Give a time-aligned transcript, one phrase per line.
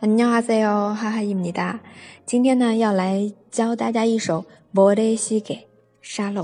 [0.00, 1.80] 안녕하세요哈哈伊米达。
[2.26, 5.66] 今天呢，要来教大家一首《莫雷西给
[6.02, 6.42] 沙漏》。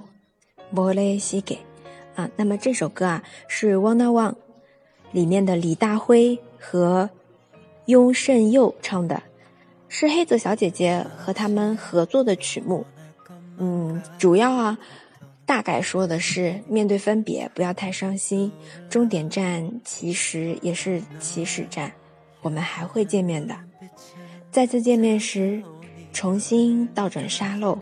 [0.71, 1.59] 莫雷西给
[2.15, 4.35] 啊，那么这首歌啊是《Wanna One》
[5.13, 7.11] 里面的李大辉和
[7.87, 9.23] 雍胜佑唱的，
[9.89, 12.87] 是黑泽小姐姐和他们合作的曲目。
[13.59, 14.79] 嗯，主要啊，
[15.45, 18.51] 大概说的是面对分别不要太伤心，
[18.89, 21.93] 终点站其实也是起始站。
[22.46, 23.58] 我们还会见面的，
[24.52, 25.64] 再次见面时，
[26.14, 27.76] 重新倒转沙漏，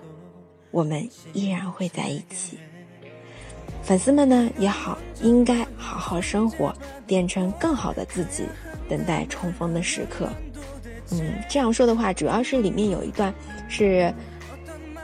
[0.71, 2.57] 我们依然会在一起。
[3.81, 6.73] 粉丝们呢也好，应该好好生活，
[7.05, 8.45] 变成更好的自己，
[8.87, 10.29] 等待重逢的时刻。
[11.11, 13.33] 嗯，这样说的话，主要是里面有一段
[13.67, 14.13] 是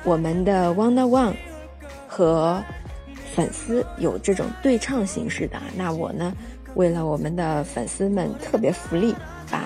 [0.05, 1.35] 我们的 Wanna One
[2.07, 2.63] 和
[3.35, 5.61] 粉丝有这种对唱形式的。
[5.75, 6.33] 那我呢，
[6.74, 9.14] 为了我们的粉丝们特别福利。
[9.50, 9.64] 把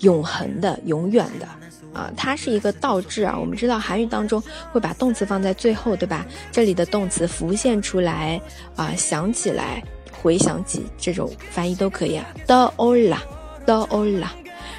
[0.00, 1.46] 永恒的、永远的
[1.92, 2.10] 啊。
[2.16, 3.38] 它是一个倒置啊。
[3.38, 4.42] 我们知道韩语当中
[4.72, 6.26] 会把动词放在最后，对吧？
[6.50, 8.40] 这里的动词浮现出来
[8.74, 9.80] 啊，想起来、
[10.20, 12.26] 回想起这种翻译都可以啊。
[12.48, 13.22] 的欧拉，
[13.64, 14.32] 的欧拉，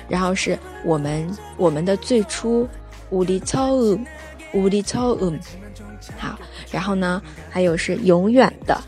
[0.09, 1.25] 然后是我们
[1.55, 2.67] 我们的最初，
[3.10, 4.06] 우리처 음，
[4.52, 5.40] 우리처 음。
[6.18, 6.38] 好，
[6.70, 8.80] 然后呢，还有是永远的，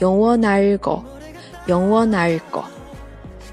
[0.00, 1.04] 永我哪日过，
[1.66, 2.64] 永我哪日过。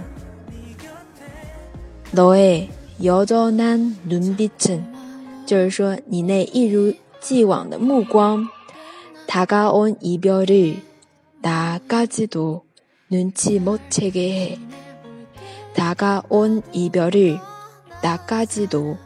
[2.12, 4.82] 너의여전한눈빛 은，
[5.46, 8.48] 就是说你那一如既往的目光。
[9.26, 10.82] 다가온 이별을
[11.40, 12.64] 나까지도
[13.08, 14.58] 눈치 못 채게 해.
[15.72, 17.38] 다가온 이별을
[18.02, 18.96] 나까지도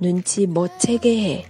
[0.00, 1.44] 눈치 못 채게 해.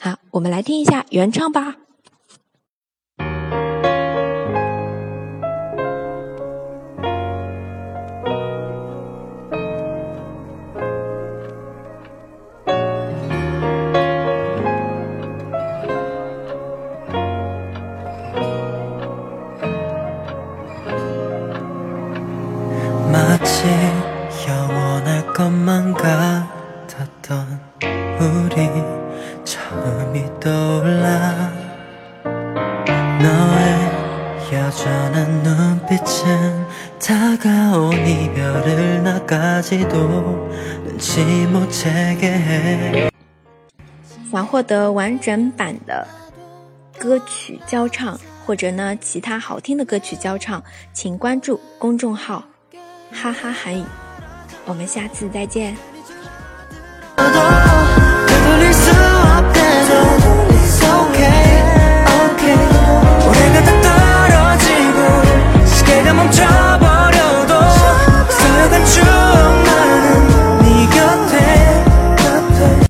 [0.00, 1.76] 好，我们来听一下原唱吧。
[44.31, 46.07] 想获得完整版的
[46.97, 50.63] 歌曲教唱，或者呢其他好听的歌曲教唱，
[50.93, 52.43] 请关注公众号
[53.15, 53.85] “哈哈韩语”。
[54.65, 55.75] 我们下次再见。